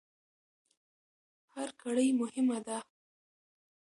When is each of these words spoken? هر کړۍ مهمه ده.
هر 1.53 1.69
کړۍ 1.81 2.09
مهمه 2.21 2.57
ده. 2.67 2.77